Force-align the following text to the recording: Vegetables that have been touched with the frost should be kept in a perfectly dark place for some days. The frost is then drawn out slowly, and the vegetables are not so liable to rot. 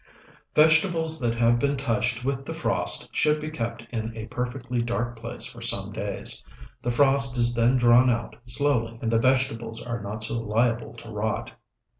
Vegetables 0.55 1.19
that 1.19 1.35
have 1.35 1.59
been 1.59 1.77
touched 1.77 2.25
with 2.25 2.43
the 2.43 2.55
frost 2.55 3.07
should 3.15 3.39
be 3.39 3.51
kept 3.51 3.83
in 3.91 4.17
a 4.17 4.25
perfectly 4.25 4.81
dark 4.81 5.15
place 5.15 5.45
for 5.45 5.61
some 5.61 5.91
days. 5.91 6.43
The 6.81 6.89
frost 6.89 7.37
is 7.37 7.53
then 7.53 7.77
drawn 7.77 8.09
out 8.09 8.35
slowly, 8.47 8.97
and 8.99 9.11
the 9.11 9.19
vegetables 9.19 9.79
are 9.79 10.01
not 10.01 10.23
so 10.23 10.39
liable 10.39 10.95
to 10.95 11.09
rot. 11.11 11.51